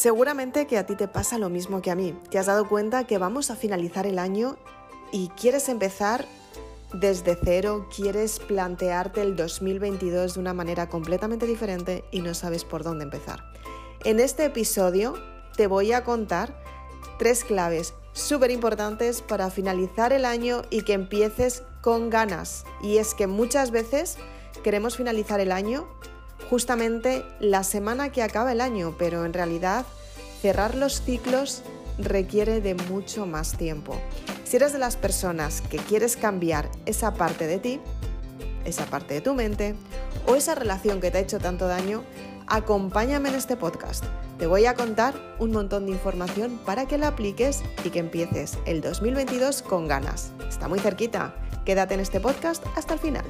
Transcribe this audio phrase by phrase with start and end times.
[0.00, 2.18] Seguramente que a ti te pasa lo mismo que a mí.
[2.30, 4.56] Te has dado cuenta que vamos a finalizar el año
[5.12, 6.24] y quieres empezar
[6.94, 12.82] desde cero, quieres plantearte el 2022 de una manera completamente diferente y no sabes por
[12.82, 13.44] dónde empezar.
[14.02, 15.18] En este episodio
[15.54, 16.58] te voy a contar
[17.18, 22.64] tres claves súper importantes para finalizar el año y que empieces con ganas.
[22.82, 24.16] Y es que muchas veces
[24.64, 25.86] queremos finalizar el año
[26.48, 29.84] justamente la semana que acaba el año, pero en realidad
[30.40, 31.62] cerrar los ciclos
[31.98, 33.96] requiere de mucho más tiempo.
[34.44, 37.80] Si eres de las personas que quieres cambiar esa parte de ti,
[38.64, 39.74] esa parte de tu mente
[40.26, 42.02] o esa relación que te ha hecho tanto daño,
[42.46, 44.04] acompáñame en este podcast.
[44.38, 48.58] Te voy a contar un montón de información para que la apliques y que empieces
[48.66, 50.32] el 2022 con ganas.
[50.48, 51.34] Está muy cerquita.
[51.64, 53.24] Quédate en este podcast hasta el final.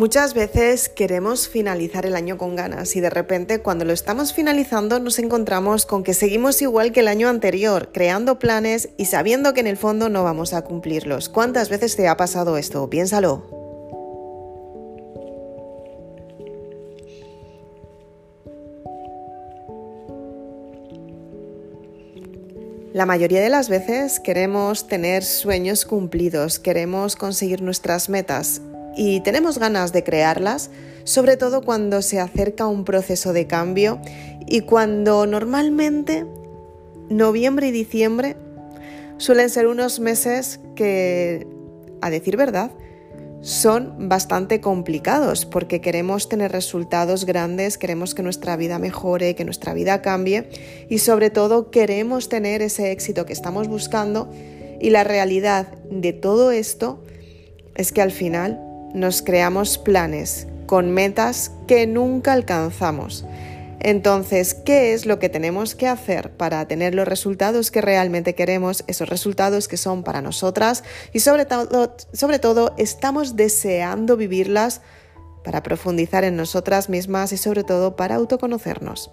[0.00, 4.98] Muchas veces queremos finalizar el año con ganas y de repente cuando lo estamos finalizando
[4.98, 9.60] nos encontramos con que seguimos igual que el año anterior, creando planes y sabiendo que
[9.60, 11.28] en el fondo no vamos a cumplirlos.
[11.28, 12.88] ¿Cuántas veces te ha pasado esto?
[12.88, 13.44] Piénsalo.
[22.94, 28.62] La mayoría de las veces queremos tener sueños cumplidos, queremos conseguir nuestras metas
[29.02, 30.70] y tenemos ganas de crearlas,
[31.04, 33.98] sobre todo cuando se acerca un proceso de cambio
[34.46, 36.26] y cuando normalmente
[37.08, 38.36] noviembre y diciembre
[39.16, 41.46] suelen ser unos meses que,
[42.02, 42.72] a decir verdad,
[43.40, 49.72] son bastante complicados porque queremos tener resultados grandes, queremos que nuestra vida mejore, que nuestra
[49.72, 50.50] vida cambie
[50.90, 54.30] y sobre todo queremos tener ese éxito que estamos buscando
[54.78, 57.02] y la realidad de todo esto
[57.76, 63.24] es que al final nos creamos planes con metas que nunca alcanzamos.
[63.80, 68.84] Entonces, ¿qué es lo que tenemos que hacer para tener los resultados que realmente queremos,
[68.86, 70.84] esos resultados que son para nosotras
[71.14, 74.82] y sobre todo, sobre todo estamos deseando vivirlas
[75.42, 79.10] para profundizar en nosotras mismas y sobre todo para autoconocernos?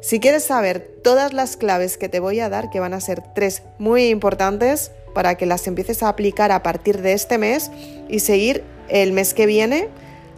[0.00, 3.22] Si quieres saber todas las claves que te voy a dar, que van a ser
[3.34, 7.70] tres muy importantes para que las empieces a aplicar a partir de este mes
[8.08, 9.88] y seguir el mes que viene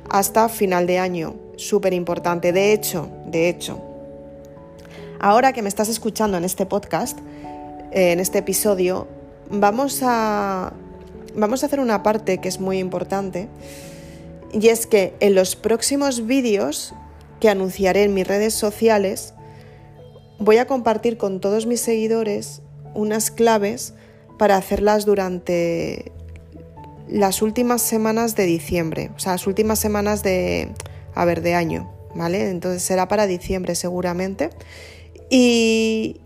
[0.08, 1.36] hasta final de año.
[1.56, 2.52] Súper importante.
[2.52, 3.80] De hecho, de hecho,
[5.20, 7.18] ahora que me estás escuchando en este podcast,
[7.92, 9.08] eh, en este episodio,
[9.50, 10.72] vamos a,
[11.34, 13.48] vamos a hacer una parte que es muy importante.
[14.52, 16.94] Y es que en los próximos vídeos
[17.40, 19.34] que anunciaré en mis redes sociales,
[20.38, 22.62] voy a compartir con todos mis seguidores
[22.94, 23.94] unas claves
[24.38, 26.12] para hacerlas durante
[27.08, 30.72] las últimas semanas de diciembre, o sea, las últimas semanas de,
[31.14, 32.50] a ver, de año, ¿vale?
[32.50, 34.50] Entonces será para diciembre seguramente.
[35.30, 36.20] Y,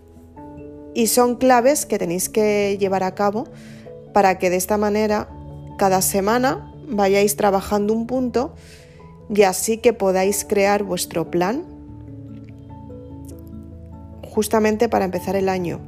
[0.95, 3.45] y son claves que tenéis que llevar a cabo
[4.13, 5.29] para que de esta manera
[5.79, 8.55] cada semana vayáis trabajando un punto
[9.35, 11.65] y así que podáis crear vuestro plan
[14.29, 15.81] justamente para empezar el año.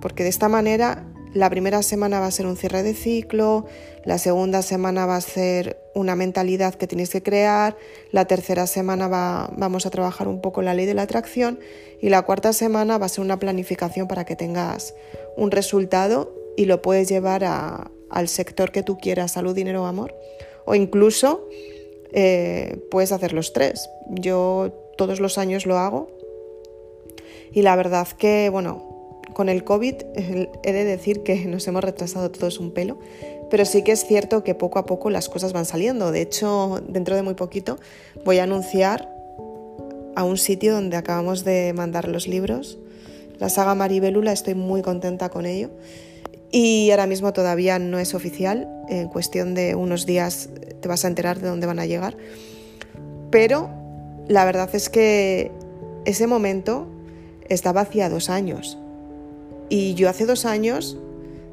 [0.00, 1.04] Porque de esta manera
[1.34, 3.66] la primera semana va a ser un cierre de ciclo,
[4.04, 7.76] la segunda semana va a ser una mentalidad que tienes que crear,
[8.12, 11.58] la tercera semana va, vamos a trabajar un poco la ley de la atracción
[12.00, 14.94] y la cuarta semana va a ser una planificación para que tengas
[15.36, 20.14] un resultado y lo puedes llevar al sector que tú quieras, salud, dinero o amor.
[20.64, 21.46] O incluso
[22.12, 23.88] eh, puedes hacer los tres.
[24.08, 26.08] Yo todos los años lo hago
[27.52, 28.95] y la verdad que, bueno,
[29.36, 32.98] con el COVID he de decir que nos hemos retrasado todos un pelo,
[33.50, 36.10] pero sí que es cierto que poco a poco las cosas van saliendo.
[36.10, 37.78] De hecho, dentro de muy poquito
[38.24, 39.14] voy a anunciar
[40.14, 42.78] a un sitio donde acabamos de mandar los libros.
[43.38, 45.68] La saga Maribelula, estoy muy contenta con ello.
[46.50, 50.48] Y ahora mismo todavía no es oficial, en cuestión de unos días
[50.80, 52.16] te vas a enterar de dónde van a llegar.
[53.30, 53.68] Pero
[54.28, 55.52] la verdad es que
[56.06, 56.86] ese momento
[57.50, 58.78] estaba hacía dos años.
[59.68, 60.98] Y yo hace dos años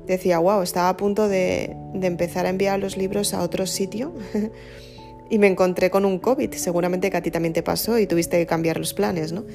[0.06, 4.14] decía, wow, estaba a punto de, empezar a enviar los libros a otro sitio
[5.30, 6.54] y me encontré con un COVID.
[6.54, 9.46] Seguramente que a ti también te pasó y tuviste que cambiar los planes, ¿no?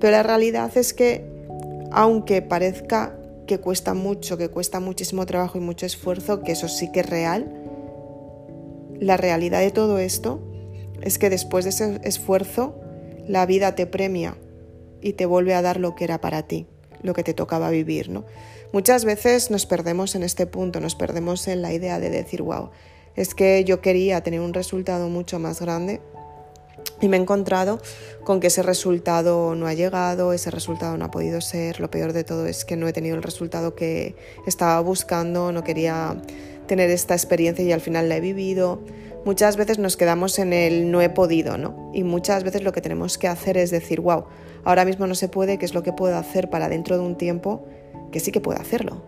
[0.00, 1.24] Pero la realidad es que,
[1.90, 6.92] aunque parezca que cuesta mucho, que cuesta muchísimo trabajo y mucho esfuerzo, que eso sí
[6.92, 7.52] que es real,
[9.00, 10.40] la realidad de todo esto
[11.02, 12.80] es que después de ese esfuerzo,
[13.26, 14.36] la vida te premia
[15.00, 16.66] y te vuelve a dar lo que era para ti,
[17.02, 18.24] lo que te tocaba vivir, ¿no?
[18.72, 22.70] Muchas veces nos perdemos en este punto, nos perdemos en la idea de decir, wow,
[23.16, 26.00] es que yo quería tener un resultado mucho más grande
[27.00, 27.80] y me he encontrado
[28.24, 31.80] con que ese resultado no ha llegado, ese resultado no ha podido ser.
[31.80, 34.16] Lo peor de todo es que no he tenido el resultado que
[34.46, 36.20] estaba buscando, no quería
[36.66, 38.82] tener esta experiencia y al final la he vivido.
[39.24, 41.90] Muchas veces nos quedamos en el no he podido, ¿no?
[41.94, 44.26] Y muchas veces lo que tenemos que hacer es decir, wow,
[44.68, 47.16] ahora mismo no se puede, ¿qué es lo que puedo hacer para dentro de un
[47.16, 47.64] tiempo
[48.12, 49.02] que sí que puedo hacerlo?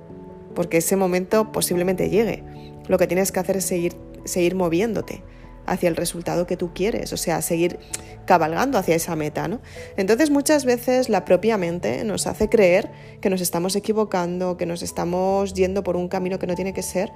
[0.55, 2.43] Porque ese momento posiblemente llegue.
[2.89, 5.23] Lo que tienes que hacer es seguir, seguir moviéndote
[5.67, 7.79] hacia el resultado que tú quieres, o sea, seguir
[8.25, 9.61] cabalgando hacia esa meta, ¿no?
[9.99, 12.91] Entonces muchas veces la propia mente nos hace creer
[13.21, 16.83] que nos estamos equivocando, que nos estamos yendo por un camino que no tiene que
[16.83, 17.13] ser,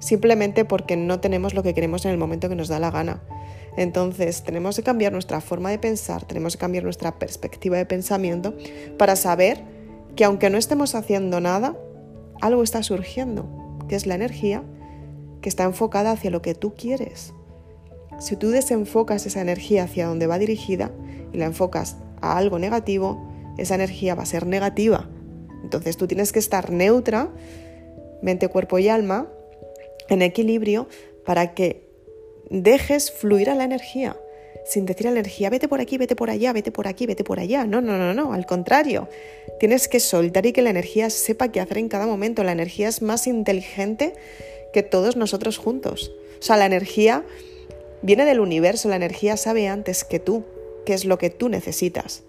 [0.00, 3.22] simplemente porque no tenemos lo que queremos en el momento que nos da la gana.
[3.76, 8.54] Entonces tenemos que cambiar nuestra forma de pensar, tenemos que cambiar nuestra perspectiva de pensamiento
[8.96, 9.62] para saber
[10.16, 11.76] que aunque no estemos haciendo nada,
[12.40, 13.46] algo está surgiendo,
[13.88, 14.62] que es la energía
[15.42, 17.34] que está enfocada hacia lo que tú quieres.
[18.18, 20.90] Si tú desenfocas esa energía hacia donde va dirigida
[21.32, 23.28] y la enfocas a algo negativo,
[23.58, 25.08] esa energía va a ser negativa.
[25.62, 27.30] Entonces tú tienes que estar neutra,
[28.22, 29.28] mente, cuerpo y alma,
[30.08, 30.88] en equilibrio,
[31.24, 31.85] para que
[32.50, 34.16] dejes fluir a la energía.
[34.64, 37.22] Sin decir a la energía, vete por aquí, vete por allá, vete por aquí, vete
[37.22, 37.64] por allá.
[37.66, 39.08] No, no, no, no, al contrario.
[39.60, 42.42] Tienes que soltar y que la energía sepa qué hacer en cada momento.
[42.42, 44.14] La energía es más inteligente
[44.72, 46.10] que todos nosotros juntos.
[46.40, 47.24] O sea, la energía
[48.02, 50.44] Viene del universo, la energía sabe antes que tú
[50.84, 52.22] qué es lo que tú necesitas,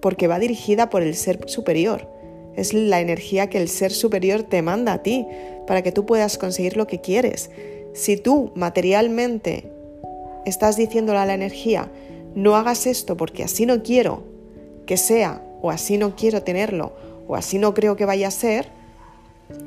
[0.00, 2.08] porque va dirigida por el ser superior.
[2.56, 5.26] Es la energía que el ser superior te manda a ti
[5.66, 7.50] para que tú puedas conseguir lo que quieres.
[7.92, 9.70] Si tú materialmente
[10.44, 11.90] estás diciéndole a la energía,
[12.34, 14.22] no hagas esto porque así no quiero
[14.86, 16.92] que sea, o así no quiero tenerlo,
[17.26, 18.68] o así no creo que vaya a ser,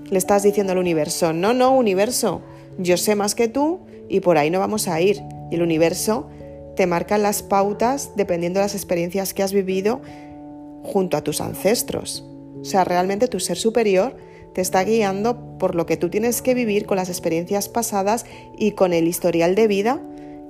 [0.10, 2.42] le estás diciendo al universo, no, no, universo,
[2.78, 3.80] yo sé más que tú
[4.10, 5.22] y por ahí no vamos a ir.
[5.52, 6.28] Y el universo
[6.76, 10.02] te marca las pautas dependiendo de las experiencias que has vivido
[10.84, 12.26] junto a tus ancestros.
[12.62, 14.16] O sea, realmente tu ser superior
[14.54, 18.26] te está guiando por lo que tú tienes que vivir con las experiencias pasadas
[18.58, 20.02] y con el historial de vida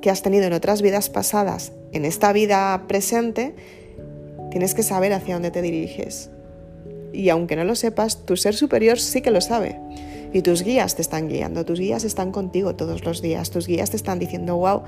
[0.02, 1.72] que has tenido en otras vidas pasadas.
[1.94, 3.56] En esta vida presente,
[4.52, 6.30] tienes que saber hacia dónde te diriges.
[7.14, 9.80] Y aunque no lo sepas, tu ser superior sí que lo sabe.
[10.34, 13.92] Y tus guías te están guiando, tus guías están contigo todos los días, tus guías
[13.92, 14.82] te están diciendo, wow,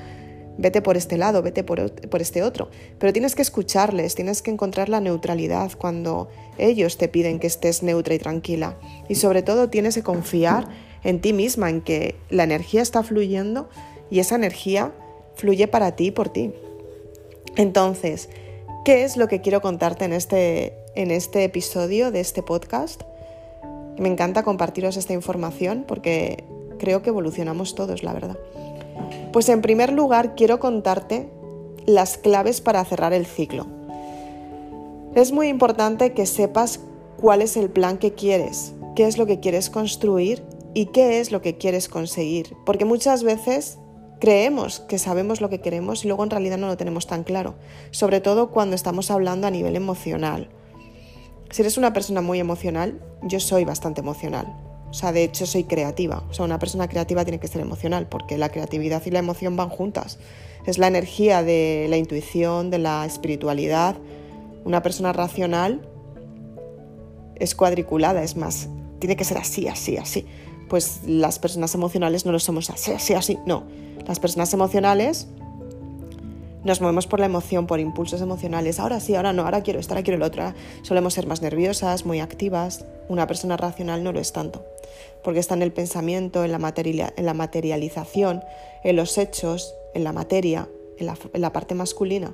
[0.57, 2.69] vete por este lado, vete por, por, este otro.
[3.00, 7.84] Pero tienes que escucharles, tienes que encontrar la neutralidad cuando ellos te piden que estés
[7.84, 8.78] neutra y tranquila.
[9.10, 10.68] Y sobre todo tienes que confiar
[11.04, 13.69] en ti misma, en que la energía está fluyendo
[14.10, 14.92] y esa energía
[15.36, 16.54] fluye para ti y por ti.
[17.56, 18.30] Entonces,
[18.84, 23.04] ¿qué es lo que quiero contarte en este, en este episodio de este podcast?
[23.98, 26.44] Me encanta compartiros esta información porque
[26.80, 28.38] creo que evolucionamos todos, la verdad.
[29.35, 31.29] Pues en primer lugar quiero contarte
[31.85, 33.67] las claves para cerrar el ciclo.
[35.13, 36.79] Es muy importante que sepas
[37.17, 40.41] cuál es el plan que quieres, qué es lo que quieres construir
[40.73, 43.77] y qué es lo que quieres conseguir, porque muchas veces
[44.21, 47.56] creemos que sabemos lo que queremos y luego en realidad no lo tenemos tan claro,
[47.92, 50.47] sobre todo cuando estamos hablando a nivel emocional.
[51.49, 54.74] Si eres una persona muy emocional, yo soy bastante emocional.
[54.95, 56.23] O sea, de hecho soy creativa.
[56.30, 59.57] O sea, una persona creativa tiene que ser emocional porque la creatividad y la emoción
[59.57, 60.19] van juntas.
[60.66, 63.97] Es la energía de la intuición, de la espiritualidad.
[64.64, 65.85] Una persona racional
[67.35, 70.25] es cuadriculada, es más, tiene que ser así, así, así.
[70.69, 73.37] Pues las personas emocionales no lo somos así, así, así.
[73.45, 73.66] No,
[74.07, 75.28] las personas emocionales
[76.66, 78.80] nos movemos por la emoción, por impulsos emocionales.
[78.80, 80.52] Ahora sí, ahora no, ahora quiero esto, ahora quiero el otro.
[80.81, 82.86] Solemos ser más nerviosas, muy activas.
[83.07, 84.66] Una persona racional no lo es tanto,
[85.24, 86.74] porque está en el pensamiento, en la,
[87.16, 88.44] en la materialización,
[88.84, 90.68] en los hechos, en la materia,
[90.98, 92.34] en la, parte masculina.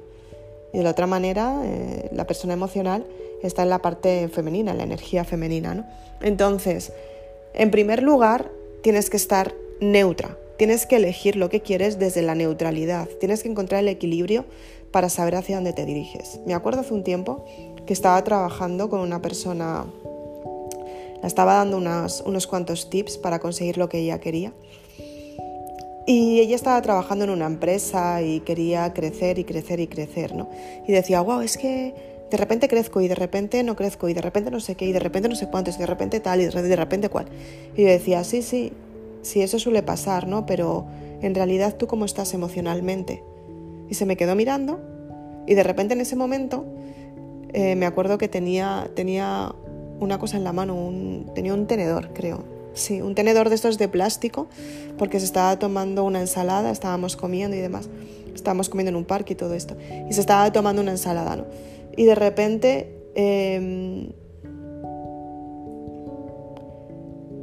[0.73, 3.05] Y de la otra manera, eh, la persona emocional
[3.43, 5.75] está en la parte femenina, en la energía femenina.
[5.75, 5.85] ¿no?
[6.21, 6.93] Entonces,
[7.53, 8.49] en primer lugar,
[8.81, 13.49] tienes que estar neutra, Tienes que elegir lo que quieres desde la neutralidad, tienes que
[13.49, 14.45] encontrar el equilibrio
[14.91, 16.39] para saber hacia dónde te diriges.
[16.45, 17.43] Me acuerdo hace un tiempo
[17.87, 19.87] que estaba trabajando con una persona,
[21.19, 24.53] la estaba dando unos cuantos tips para conseguir lo que ella quería.
[26.05, 30.47] Y ella estaba trabajando en una empresa y quería crecer y crecer y crecer, ¿no?
[30.87, 31.95] Y decía, wow, es que
[32.29, 34.91] de repente crezco y de repente no crezco y de repente no sé qué y
[34.91, 37.25] de repente no sé cuántos y de repente tal y de repente cuál.
[37.75, 38.71] Y yo decía, sí, sí,
[39.21, 40.45] Sí, eso suele pasar, ¿no?
[40.45, 40.87] Pero
[41.21, 43.23] en realidad tú cómo estás emocionalmente.
[43.89, 44.79] Y se me quedó mirando
[45.45, 46.65] y de repente en ese momento
[47.53, 49.53] eh, me acuerdo que tenía, tenía
[49.99, 50.91] una cosa en la mano,
[51.35, 52.43] tenía un tenedor, creo.
[52.73, 54.47] Sí, un tenedor de estos de plástico,
[54.97, 57.89] porque se estaba tomando una ensalada, estábamos comiendo y demás.
[58.33, 59.75] Estábamos comiendo en un parque y todo esto.
[60.09, 61.45] Y se estaba tomando una ensalada, ¿no?
[61.97, 64.13] Y de repente, em,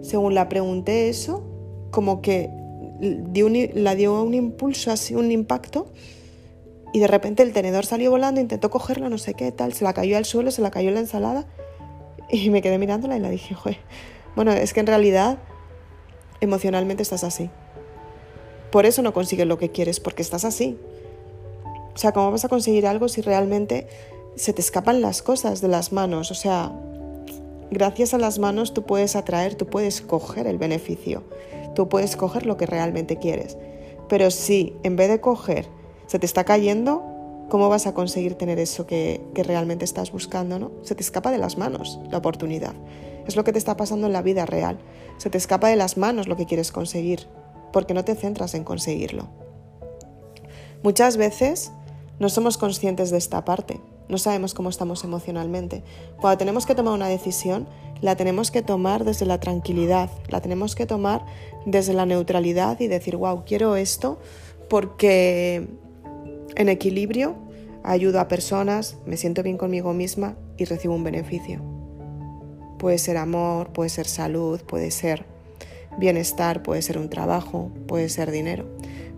[0.00, 1.47] según la pregunté eso,
[1.90, 2.50] como que
[3.00, 5.92] la dio un impulso, así un impacto,
[6.92, 9.92] y de repente el tenedor salió volando, intentó cogerlo, no sé qué, tal, se la
[9.92, 11.46] cayó al suelo, se la cayó la ensalada,
[12.30, 13.54] y me quedé mirándola y la dije,
[14.34, 15.38] bueno, es que en realidad
[16.40, 17.50] emocionalmente estás así.
[18.70, 20.78] Por eso no consigues lo que quieres, porque estás así.
[21.94, 23.88] O sea, ¿cómo vas a conseguir algo si realmente
[24.36, 26.30] se te escapan las cosas de las manos?
[26.30, 26.72] O sea,
[27.70, 31.24] gracias a las manos tú puedes atraer, tú puedes coger el beneficio,
[31.78, 33.56] tú puedes coger lo que realmente quieres.
[34.08, 35.68] Pero si en vez de coger
[36.08, 37.04] se te está cayendo,
[37.48, 40.58] ¿cómo vas a conseguir tener eso que, realmente estás buscando?
[40.58, 40.72] ¿no?
[40.82, 42.74] Se te escapa de las manos la oportunidad.
[43.28, 44.80] Es lo que te está pasando en la vida real.
[45.18, 47.28] Se te escapa de las manos lo que quieres conseguir,
[47.72, 49.28] porque no te centras en conseguirlo.
[50.82, 51.70] Muchas veces
[52.18, 55.82] no somos conscientes de esta parte, no sabemos cómo estamos emocionalmente.
[56.20, 57.68] Cuando tenemos que tomar una decisión,
[58.00, 61.24] la tenemos que tomar desde la tranquilidad, la tenemos que tomar
[61.66, 64.18] desde la neutralidad y decir, wow, quiero esto
[64.68, 65.68] porque
[66.56, 67.36] en equilibrio,
[67.82, 71.60] ayudo a personas, me siento bien conmigo misma y recibo un beneficio.
[72.78, 75.24] Puede ser amor, puede ser salud, puede ser
[75.98, 78.66] bienestar, puede ser un trabajo, puede ser dinero,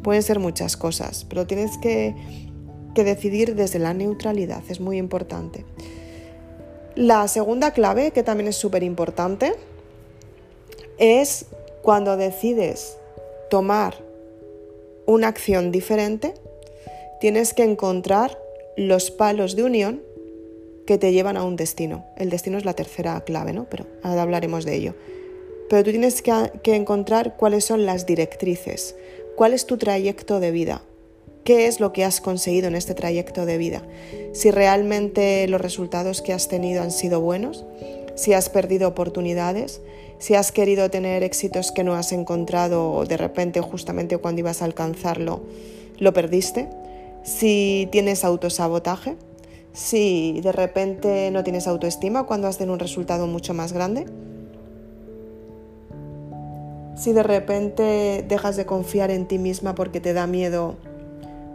[0.02, 2.49] pueden ser muchas cosas, pero tienes que,
[2.94, 5.64] que decidir desde la neutralidad, es muy importante.
[6.94, 9.54] La segunda clave, que también es súper importante,
[10.98, 11.46] es
[11.82, 12.98] cuando decides
[13.48, 13.94] tomar
[15.06, 16.34] una acción diferente,
[17.20, 18.38] tienes que encontrar
[18.76, 20.02] los palos de unión
[20.86, 22.04] que te llevan a un destino.
[22.16, 23.66] El destino es la tercera clave, ¿no?
[23.70, 24.94] Pero ahora hablaremos de ello.
[25.68, 26.32] Pero tú tienes que,
[26.62, 28.96] que encontrar cuáles son las directrices,
[29.36, 30.82] cuál es tu trayecto de vida,
[31.44, 33.82] qué es lo que has conseguido en este trayecto de vida,
[34.32, 37.64] si realmente los resultados que has tenido han sido buenos,
[38.14, 39.80] si has perdido oportunidades,
[40.18, 44.60] si has querido tener éxitos que no has encontrado o de repente justamente cuando ibas
[44.60, 45.40] a alcanzarlo
[45.98, 46.68] lo perdiste
[47.22, 49.16] si tienes autosabotaje,
[49.72, 54.06] si de repente no tienes autoestima cuando has tenido un resultado mucho más grande,
[56.96, 60.76] si de repente dejas de confiar en ti misma porque te da miedo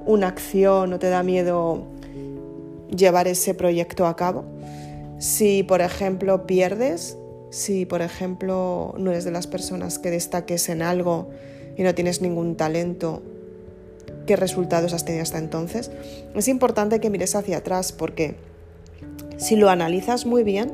[0.05, 1.83] una acción o te da miedo
[2.95, 4.45] llevar ese proyecto a cabo,
[5.19, 7.17] si por ejemplo pierdes,
[7.49, 11.29] si por ejemplo no eres de las personas que destaques en algo
[11.77, 13.21] y no tienes ningún talento
[14.25, 15.91] qué resultados has tenido hasta entonces,
[16.33, 18.35] es importante que mires hacia atrás porque
[19.37, 20.71] si lo analizas muy bien,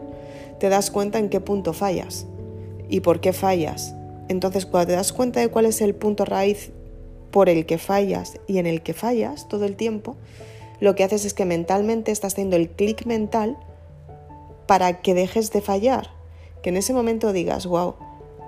[0.59, 2.27] te das cuenta en qué punto fallas.
[2.87, 3.95] Y por qué fallas.
[4.27, 6.71] Entonces, cuando te das cuenta de cuál es el punto raíz
[7.31, 10.17] por el que fallas y en el que fallas todo el tiempo,
[10.79, 13.57] lo que haces es que mentalmente estás haciendo el clic mental
[14.67, 16.11] para que dejes de fallar.
[16.61, 17.95] Que en ese momento digas, wow,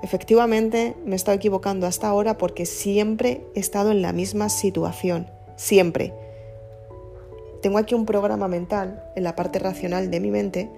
[0.04, 5.28] Efectivamente, me he estado equivocando hasta ahora porque siempre he estado en la misma situación,
[5.56, 6.14] siempre.
[7.62, 10.70] Tengo aquí un programa mental en la parte racional de mi mente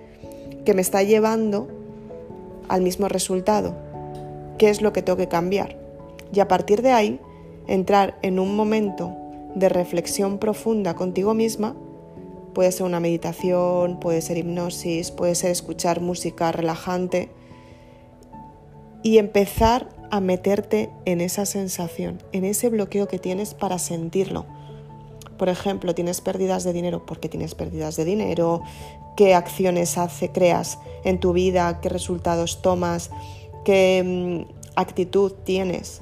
[0.63, 1.67] que me está llevando
[2.69, 3.75] al mismo resultado.
[4.59, 5.75] ¿Qué es lo que tengo que cambiar?
[6.31, 7.19] Y a partir de ahí,
[7.67, 9.15] entrar en un momento
[9.55, 11.75] de reflexión profunda contigo misma,
[12.53, 17.29] puede ser una meditación, puede ser hipnosis, puede ser escuchar música relajante,
[19.05, 24.47] y empezar a meterte en esa sensación, en ese bloqueo que tienes para sentirlo.
[25.37, 28.63] Por ejemplo, tienes pérdidas de dinero porque tienes pérdidas de dinero,
[29.15, 33.11] qué acciones hace, creas en tu vida, qué resultados tomas,
[33.63, 34.01] qué
[34.47, 36.01] mm, actitud tienes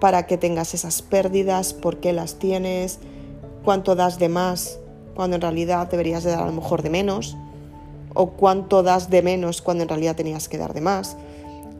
[0.00, 2.98] para que tengas esas pérdidas, por qué las tienes,
[3.64, 4.78] cuánto das de más
[5.14, 7.36] cuando en realidad deberías de dar a lo mejor de menos,
[8.14, 11.16] o cuánto das de menos cuando en realidad tenías que dar de más.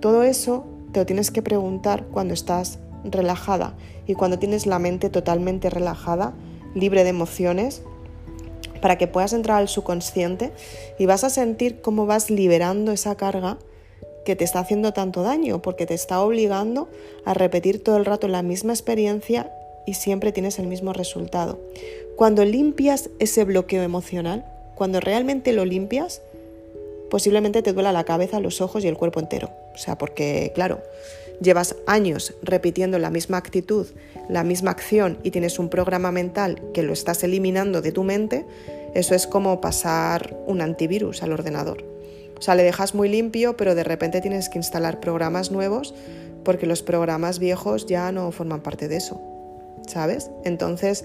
[0.00, 3.74] Todo eso te lo tienes que preguntar cuando estás relajada
[4.06, 6.34] y cuando tienes la mente totalmente relajada,
[6.74, 7.82] libre de emociones,
[8.80, 10.52] para que puedas entrar al subconsciente
[10.98, 13.58] y vas a sentir cómo vas liberando esa carga
[14.26, 16.90] que te está haciendo tanto daño, porque te está obligando
[17.24, 19.52] a repetir todo el rato la misma experiencia
[19.86, 21.60] y siempre tienes el mismo resultado.
[22.16, 26.20] Cuando limpias ese bloqueo emocional, cuando realmente lo limpias,
[27.08, 29.50] posiblemente te duela la cabeza, los ojos y el cuerpo entero.
[29.74, 30.82] O sea, porque, claro,
[31.40, 33.86] llevas años repitiendo la misma actitud,
[34.28, 38.44] la misma acción y tienes un programa mental que lo estás eliminando de tu mente,
[38.94, 41.95] Eso es como pasar un antivirus al ordenador.
[42.38, 45.94] O sea, le dejas muy limpio, pero de repente tienes que instalar programas nuevos
[46.44, 49.20] porque los programas viejos ya no forman parte de eso,
[49.86, 50.30] ¿sabes?
[50.44, 51.04] Entonces,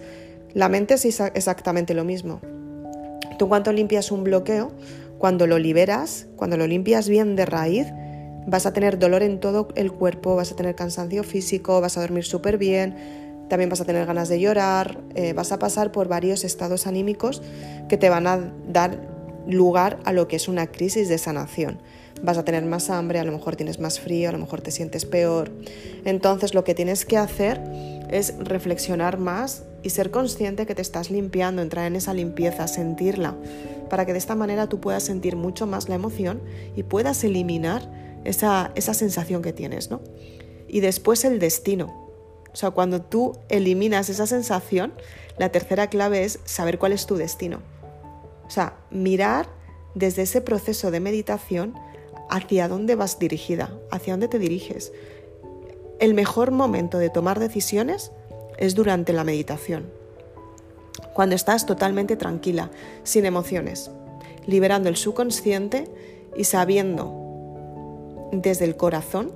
[0.53, 2.41] la mente es exactamente lo mismo.
[3.39, 4.71] Tú cuando limpias un bloqueo,
[5.17, 7.87] cuando lo liberas, cuando lo limpias bien de raíz,
[8.45, 12.01] vas a tener dolor en todo el cuerpo, vas a tener cansancio físico, vas a
[12.01, 12.95] dormir súper bien,
[13.49, 17.41] también vas a tener ganas de llorar, eh, vas a pasar por varios estados anímicos
[17.89, 19.10] que te van a dar
[19.47, 21.79] lugar a lo que es una crisis de sanación.
[22.23, 24.71] Vas a tener más hambre, a lo mejor tienes más frío, a lo mejor te
[24.71, 25.51] sientes peor.
[26.05, 27.61] Entonces lo que tienes que hacer
[28.09, 33.35] es reflexionar más y ser consciente que te estás limpiando, entrar en esa limpieza, sentirla,
[33.89, 36.41] para que de esta manera tú puedas sentir mucho más la emoción
[36.75, 37.89] y puedas eliminar
[38.23, 40.01] esa, esa sensación que tienes, ¿no?
[40.67, 42.09] Y después el destino.
[42.53, 44.93] O sea, cuando tú eliminas esa sensación,
[45.37, 47.61] la tercera clave es saber cuál es tu destino.
[48.51, 49.47] O sea, mirar
[49.95, 51.73] desde ese proceso de meditación
[52.29, 54.91] hacia dónde vas dirigida, hacia dónde te diriges.
[55.99, 58.11] El mejor momento de tomar decisiones
[58.57, 59.89] es durante la meditación,
[61.13, 62.71] cuando estás totalmente tranquila,
[63.03, 63.89] sin emociones,
[64.45, 65.85] liberando el subconsciente
[66.35, 69.31] y sabiendo desde el corazón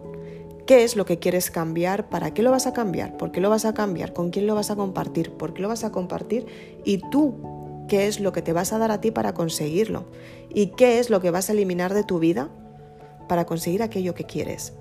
[0.66, 3.50] qué es lo que quieres cambiar, para qué lo vas a cambiar, por qué lo
[3.50, 6.48] vas a cambiar, con quién lo vas a compartir, por qué lo vas a compartir
[6.84, 7.55] y tú
[7.88, 10.06] qué es lo que te vas a dar a ti para conseguirlo
[10.50, 12.50] y qué es lo que vas a eliminar de tu vida
[13.28, 14.74] para conseguir aquello que quieres.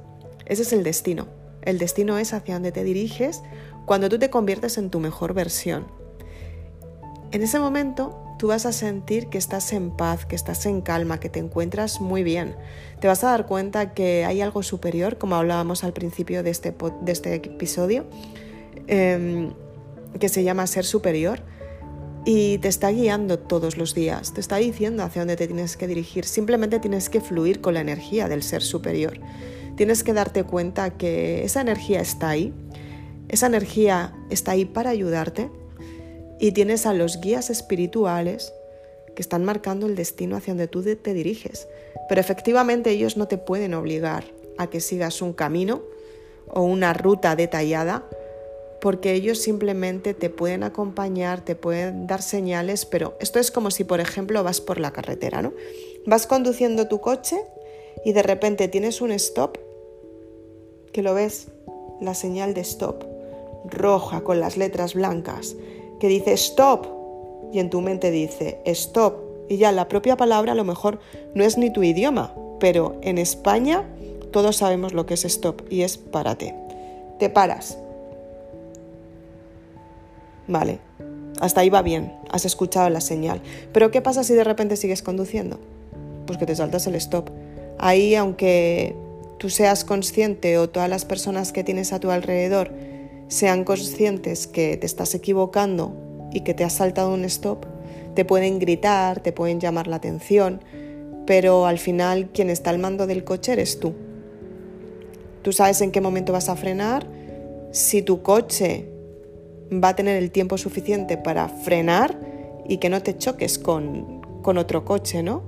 [0.46, 1.26] Ese es el destino.
[1.62, 3.42] El destino es hacia dónde te diriges
[3.86, 5.86] cuando tú te conviertes en tu mejor versión.
[7.32, 11.20] En ese momento tú vas a sentir que estás en paz, que estás en calma,
[11.20, 12.54] que te encuentras muy bien.
[13.00, 16.74] Te vas a dar cuenta que hay algo superior, como hablábamos al principio de este,
[17.02, 18.04] de este episodio,
[18.86, 19.52] em,
[20.20, 21.40] que se llama ser superior
[22.24, 25.86] y te está guiando todos los días, te está diciendo hacia dónde te tienes que
[25.86, 26.24] dirigir.
[26.24, 29.20] Simplemente tienes que fluir con la energía del ser superior.
[29.76, 32.54] Tienes que darte cuenta que esa energía está ahí,
[33.28, 35.50] esa energía está ahí para ayudarte
[36.38, 38.52] y tienes a los guías espirituales
[39.14, 41.68] que están marcando el destino hacia donde tú te diriges.
[42.08, 44.24] Pero efectivamente ellos no te pueden obligar
[44.58, 45.82] a que sigas un camino
[46.48, 48.08] o una ruta detallada,
[48.84, 53.82] porque ellos simplemente te pueden acompañar, te pueden dar señales, pero esto es como si,
[53.82, 55.54] por ejemplo, vas por la carretera, ¿no?
[56.04, 57.40] Vas conduciendo tu coche
[58.04, 59.56] y de repente tienes un stop,
[60.92, 61.48] que lo ves,
[62.02, 63.04] la señal de stop
[63.70, 65.56] roja con las letras blancas
[65.98, 66.86] que dice stop
[67.54, 69.14] y en tu mente dice stop
[69.48, 70.98] y ya la propia palabra a lo mejor
[71.34, 73.88] no es ni tu idioma, pero en España
[74.30, 76.54] todos sabemos lo que es stop y es párate.
[77.18, 77.78] Te paras.
[80.46, 80.78] Vale,
[81.40, 83.42] hasta ahí va bien, has escuchado la señal.
[83.72, 85.58] Pero ¿qué pasa si de repente sigues conduciendo?
[86.26, 87.30] Pues que te saltas el stop.
[87.78, 88.94] Ahí, aunque
[89.38, 92.72] tú seas consciente o todas las personas que tienes a tu alrededor
[93.28, 95.94] sean conscientes que te estás equivocando
[96.32, 97.64] y que te has saltado un stop,
[98.14, 100.60] te pueden gritar, te pueden llamar la atención,
[101.26, 103.94] pero al final quien está al mando del coche eres tú.
[105.42, 107.06] Tú sabes en qué momento vas a frenar,
[107.72, 108.93] si tu coche
[109.72, 112.18] va a tener el tiempo suficiente para frenar
[112.68, 115.42] y que no te choques con, con otro coche, ¿no?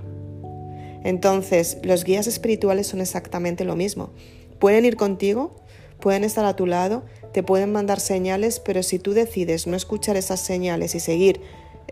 [1.05, 4.11] Entonces, los guías espirituales son exactamente lo mismo.
[4.59, 5.57] Pueden ir contigo,
[6.00, 7.05] pueden estar a tu lado
[7.37, 11.42] te pueden mandar señales, pero si tú decides no escuchar esas señales y seguir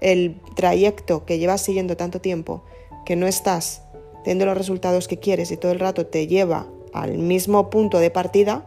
[0.01, 2.65] el trayecto que llevas siguiendo tanto tiempo,
[3.05, 3.83] que no estás
[4.25, 8.09] teniendo los resultados que quieres y todo el rato te lleva al mismo punto de
[8.09, 8.65] partida,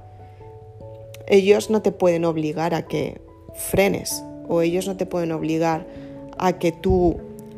[1.25, 3.21] ellos no te pueden obligar a que
[3.57, 5.85] frenes o ellos no te pueden obligar
[6.37, 7.17] a que tú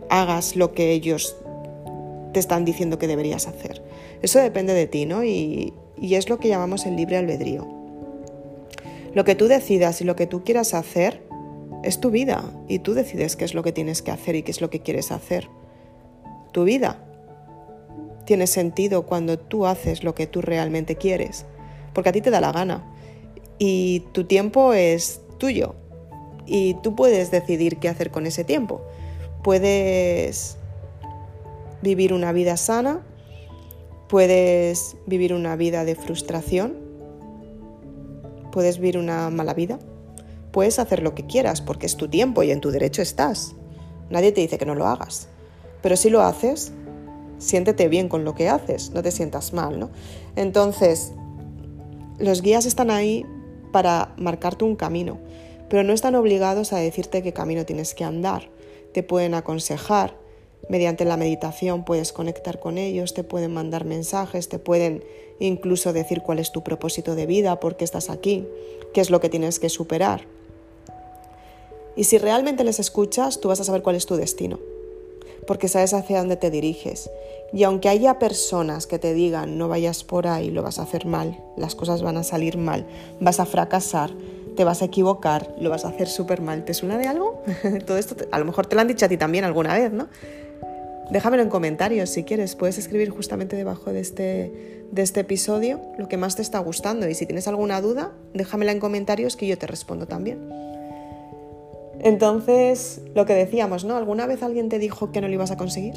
[0.10, 1.36] hagas lo que ellos
[2.34, 3.84] te están diciendo que deberías hacer.
[4.22, 5.24] Eso depende de ti, ¿no?
[5.24, 7.68] Y, y es lo que llamamos el libre albedrío.
[9.14, 11.22] Lo que tú decidas y lo que tú quieras hacer
[11.84, 14.52] es tu vida y tú decides qué es lo que tienes que hacer y qué
[14.52, 15.50] es lo que quieres hacer.
[16.52, 17.06] Tu vida
[18.26, 21.46] tiene sentido cuando tú haces lo que tú realmente quieres,
[21.94, 22.84] porque a ti te da la gana
[23.58, 25.76] y tu tiempo es tuyo
[26.46, 28.82] y tú puedes decidir qué hacer con ese tiempo.
[29.44, 30.58] Puedes
[31.82, 33.02] vivir una vida sana,
[34.08, 36.90] puedes vivir una vida de frustración
[38.52, 39.80] puedes vivir una mala vida,
[40.52, 43.56] puedes hacer lo que quieras porque es tu tiempo y en tu derecho estás.
[44.10, 45.28] Nadie te dice que no lo hagas.
[45.82, 46.72] Pero si lo haces,
[47.38, 49.90] siéntete bien con lo que haces, no te sientas mal, ¿no?
[50.36, 51.14] Entonces,
[52.18, 53.26] los guías están ahí
[53.72, 55.20] para marcarte un camino,
[55.70, 58.50] pero no están obligados a decirte qué camino tienes que andar.
[58.92, 60.16] te pueden aconsejar.
[60.68, 65.04] Mediante la meditación puedes conectar con ellos, te pueden mandar mensajes, te pueden
[65.40, 68.48] incluso decir cuál es tu propósito de vida, por qué estás aquí,
[68.94, 70.26] qué es lo que tienes que superar.
[71.96, 74.60] Y si realmente les escuchas, tú vas a saber cuál es tu destino,
[75.48, 77.10] porque sabes hacia dónde te diriges.
[77.52, 81.06] Y aunque haya personas que te digan no vayas por ahí, lo vas a hacer
[81.06, 82.86] mal, las cosas van a salir mal,
[83.20, 84.12] vas a fracasar,
[84.60, 87.42] te vas a equivocar, lo vas a hacer súper mal, ¿te suena de algo?
[87.86, 90.10] Todo esto a lo mejor te lo han dicho a ti también alguna vez, ¿no?
[91.12, 96.10] Déjamelo en comentarios si quieres, puedes escribir justamente debajo de este, de este episodio lo
[96.10, 99.58] que más te está gustando y si tienes alguna duda, déjamela en comentarios que yo
[99.58, 100.50] te respondo también.
[102.02, 103.96] Entonces, lo que decíamos, ¿no?
[103.96, 105.94] ¿Alguna vez alguien te dijo que no lo ibas a conseguir?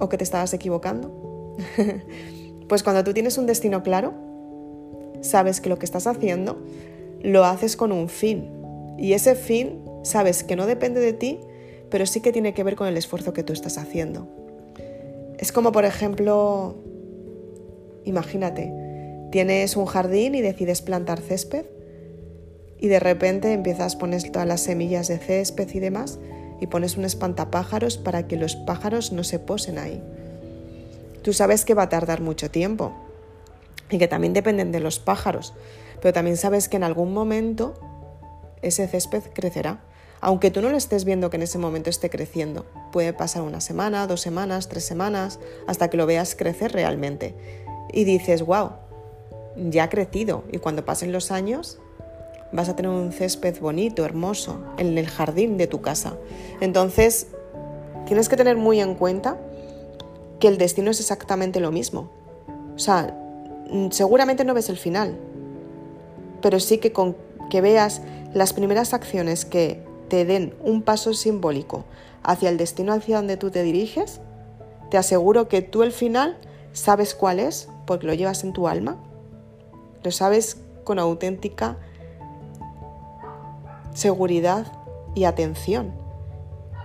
[0.00, 1.56] ¿O que te estabas equivocando?
[2.68, 4.14] pues cuando tú tienes un destino claro,
[5.20, 6.58] sabes que lo que estás haciendo
[7.24, 8.50] lo haces con un fin.
[8.98, 11.40] Y ese fin sabes que no depende de ti,
[11.90, 14.28] pero sí que tiene que ver con el esfuerzo que tú estás haciendo.
[15.38, 16.76] Es como, por ejemplo,
[18.04, 18.72] imagínate,
[19.32, 21.64] tienes un jardín y decides plantar césped
[22.78, 26.18] y de repente empiezas, pones todas las semillas de césped y demás
[26.60, 30.02] y pones un espantapájaros para que los pájaros no se posen ahí.
[31.22, 32.92] Tú sabes que va a tardar mucho tiempo
[33.90, 35.54] y que también dependen de los pájaros,
[36.00, 37.74] pero también sabes que en algún momento
[38.62, 39.80] ese césped crecerá
[40.24, 42.64] aunque tú no lo estés viendo que en ese momento esté creciendo.
[42.92, 47.34] Puede pasar una semana, dos semanas, tres semanas, hasta que lo veas crecer realmente.
[47.92, 48.70] Y dices, wow,
[49.54, 50.44] ya ha crecido.
[50.50, 51.78] Y cuando pasen los años,
[52.52, 56.16] vas a tener un césped bonito, hermoso, en el jardín de tu casa.
[56.62, 57.26] Entonces,
[58.06, 59.38] tienes que tener muy en cuenta
[60.40, 62.10] que el destino es exactamente lo mismo.
[62.74, 63.14] O sea,
[63.90, 65.18] seguramente no ves el final,
[66.44, 67.16] pero sí que con
[67.48, 68.02] que veas
[68.34, 71.86] las primeras acciones que te den un paso simbólico
[72.22, 74.20] hacia el destino hacia donde tú te diriges,
[74.90, 76.36] te aseguro que tú el final
[76.74, 78.98] sabes cuál es porque lo llevas en tu alma,
[80.02, 81.78] lo sabes con auténtica
[83.94, 84.66] seguridad
[85.14, 85.94] y atención.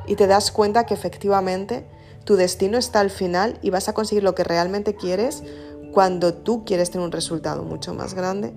[0.08, 1.86] Y te das cuenta que efectivamente
[2.24, 5.44] tu destino está al final y vas a conseguir lo que realmente quieres
[5.92, 8.54] cuando tú quieres tener un resultado mucho más grande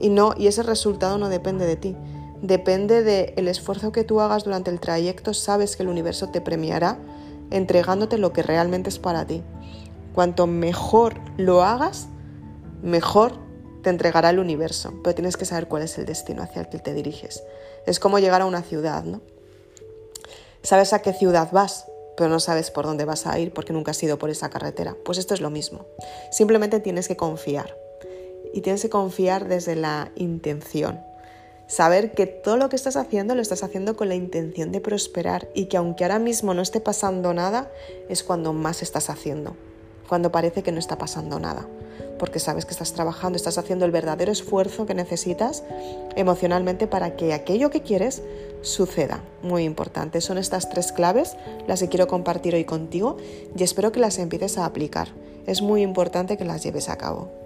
[0.00, 1.96] y no y ese resultado no depende de ti,
[2.42, 6.98] Depende del esfuerzo que tú hagas durante el trayecto, sabes que el universo te premiará
[7.50, 9.42] entregándote lo que realmente es para ti.
[10.14, 12.08] Cuanto mejor lo hagas,
[12.82, 13.32] mejor
[13.82, 16.78] te entregará el universo, pero tienes que saber cuál es el destino hacia el que
[16.78, 17.42] te diriges.
[17.86, 19.22] Es como llegar a una ciudad, ¿no?
[20.62, 23.92] Sabes a qué ciudad vas, pero no sabes por dónde vas a ir porque nunca
[23.92, 24.96] has ido por esa carretera.
[25.04, 25.86] Pues esto es lo mismo.
[26.32, 27.85] Simplemente tienes que confiar.
[28.52, 31.00] Y tienes que confiar desde la intención.
[31.66, 35.48] Saber que todo lo que estás haciendo lo estás haciendo con la intención de prosperar
[35.52, 37.68] y que aunque ahora mismo no esté pasando nada,
[38.08, 39.56] es cuando más estás haciendo,
[40.08, 41.66] cuando parece que no está pasando nada,
[42.20, 45.64] porque sabes que estás trabajando, estás haciendo el verdadero esfuerzo que necesitas
[46.14, 48.22] emocionalmente para que aquello que quieres
[48.62, 49.24] suceda.
[49.42, 53.16] Muy importante, son estas tres claves las que quiero compartir hoy contigo
[53.56, 55.08] y espero que las empieces a aplicar.
[55.46, 57.45] Es muy importante que las lleves a cabo.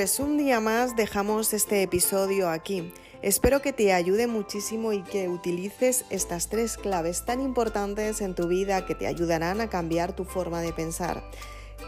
[0.00, 2.90] Pues un día más dejamos este episodio aquí.
[3.20, 8.48] Espero que te ayude muchísimo y que utilices estas tres claves tan importantes en tu
[8.48, 11.22] vida que te ayudarán a cambiar tu forma de pensar.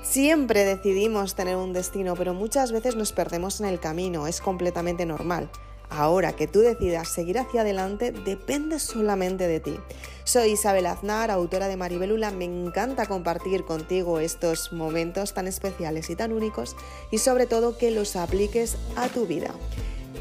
[0.03, 5.07] Siempre decidimos tener un destino, pero muchas veces nos perdemos en el camino, es completamente
[5.07, 5.48] normal.
[5.94, 9.78] Ahora que tú decidas seguir hacia adelante depende solamente de ti.
[10.24, 12.31] Soy Isabel Aznar, autora de Maribelula.
[12.31, 16.76] Me encanta compartir contigo estos momentos tan especiales y tan únicos
[17.11, 19.50] y sobre todo que los apliques a tu vida.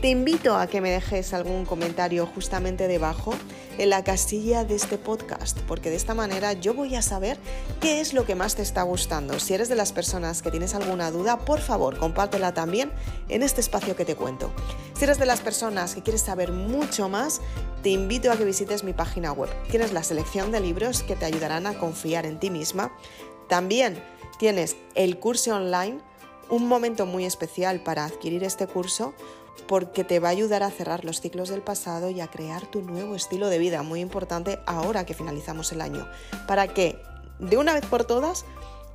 [0.02, 3.36] Te invito a que me dejes algún comentario justamente debajo
[3.78, 7.38] en la casilla de este podcast, porque de esta manera yo voy a saber
[7.82, 9.40] qué es lo que más te está gustando.
[9.40, 12.92] Si eres de las personas que tienes alguna duda, por favor, compártela también
[13.30, 14.52] en este espacio que te cuento.
[14.96, 17.40] Si eres de las personas que quieres saber mucho más,
[17.84, 19.52] te invito a que visites mi página web.
[19.70, 22.92] Tienes la selección de libros que te ayudarán a confiar en ti misma.
[23.48, 24.04] También
[24.40, 26.00] tienes el curso online,
[26.50, 29.14] un momento muy especial para adquirir este curso
[29.68, 32.82] porque te va a ayudar a cerrar los ciclos del pasado y a crear tu
[32.82, 36.08] nuevo estilo de vida, muy importante ahora que finalizamos el año,
[36.48, 37.02] para que
[37.40, 38.46] de una vez por todas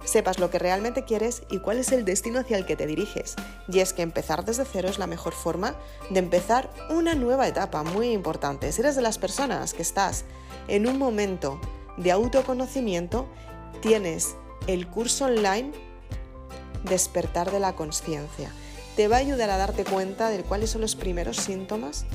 [0.05, 3.35] sepas lo que realmente quieres y cuál es el destino hacia el que te diriges.
[3.69, 5.75] Y es que empezar desde cero es la mejor forma
[6.11, 8.71] de empezar una nueva etapa, muy importante.
[8.73, 10.25] Si eres de las personas que estás
[10.69, 11.61] en un momento
[11.97, 13.27] de autoconocimiento,
[13.81, 15.73] tienes el curso online
[16.85, 18.53] despertar de la conciencia.
[18.97, 22.07] Te va a ayudar a darte cuenta de cuáles son los primeros síntomas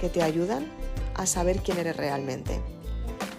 [0.00, 0.70] que te ayudan
[1.14, 2.60] a saber quién eres realmente.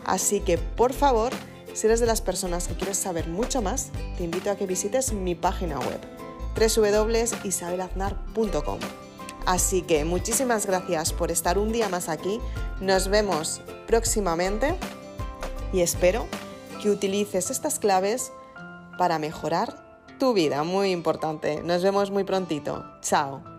[0.03, 1.31] Así que, por favor,
[1.73, 5.13] si eres de las personas que quieres saber mucho más, te invito a que visites
[5.13, 6.01] mi página web
[6.55, 8.79] www.isabelaznar.com.
[9.45, 12.41] Así que muchísimas gracias por estar un día más aquí.
[12.81, 14.75] Nos vemos próximamente
[15.71, 16.27] y espero
[16.81, 18.33] que utilices estas claves
[18.97, 19.90] para mejorar
[20.21, 20.63] tu vida.
[20.63, 21.63] Muy importante.
[21.63, 22.85] Nos vemos muy prontito.
[23.01, 23.50] Chao.